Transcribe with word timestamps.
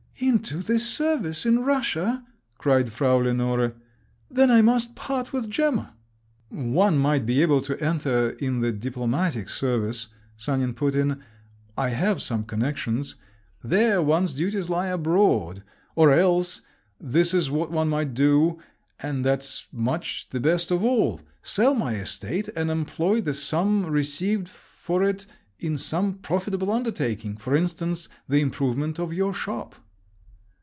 "Into 0.23 0.61
the 0.61 0.77
service 0.77 1.47
in 1.47 1.63
Russia?" 1.63 2.23
cried 2.59 2.93
Frau 2.93 3.17
Lenore, 3.17 3.73
"Then 4.29 4.51
I 4.51 4.61
must 4.61 4.93
part 4.93 5.33
with 5.33 5.49
Gemma!" 5.49 5.95
"One 6.49 6.99
might 6.99 7.25
be 7.25 7.41
able 7.41 7.59
to 7.63 7.83
enter 7.83 8.29
in 8.29 8.59
the 8.59 8.71
diplomatic 8.71 9.49
service," 9.49 10.09
Sanin 10.37 10.75
put 10.75 10.93
in; 10.95 11.19
"I 11.75 11.89
have 11.89 12.21
some 12.21 12.43
connections…. 12.43 13.15
There 13.63 13.99
one's 13.99 14.35
duties 14.35 14.69
lie 14.69 14.89
abroad. 14.89 15.63
Or 15.95 16.13
else, 16.13 16.61
this 16.99 17.33
is 17.33 17.49
what 17.49 17.71
one 17.71 17.89
might 17.89 18.13
do, 18.13 18.59
and 18.99 19.25
that's 19.25 19.65
much 19.71 20.27
the 20.29 20.39
best 20.39 20.69
of 20.69 20.83
all: 20.83 21.19
sell 21.41 21.73
my 21.73 21.95
estate 21.95 22.47
and 22.55 22.69
employ 22.69 23.21
the 23.21 23.33
sum 23.33 23.87
received 23.87 24.47
for 24.47 25.03
it 25.03 25.25
in 25.57 25.79
some 25.79 26.13
profitable 26.19 26.69
undertaking; 26.69 27.37
for 27.37 27.55
instance, 27.55 28.07
the 28.29 28.39
improvement 28.41 28.99
of 28.99 29.11
your 29.11 29.33
shop." 29.33 29.73